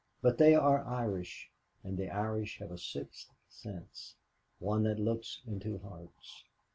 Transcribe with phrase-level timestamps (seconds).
[0.23, 1.51] But they are Irish,
[1.83, 4.15] and the Irish have a sixth sense
[4.57, 6.43] one that looks into hearts.